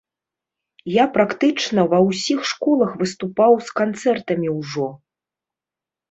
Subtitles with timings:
[0.91, 4.87] Я практычна ва ўсіх школах выступаў з канцэртамі ўжо.